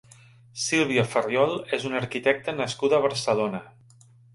[0.61, 3.67] Sílvia Farriol és una arquitecta nascuda a Barcelona.